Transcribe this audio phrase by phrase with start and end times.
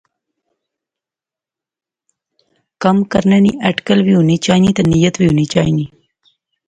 [2.83, 5.85] کم کرنے نی اٹکل وہ ہونی چائینی تے نیت وی ہونی چائینی